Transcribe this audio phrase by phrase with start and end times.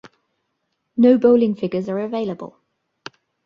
[0.97, 2.57] No bowling figures are available.